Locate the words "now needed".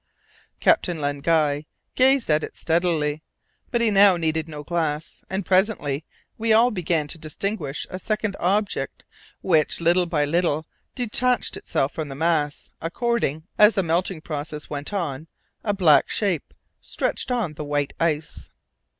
3.91-4.49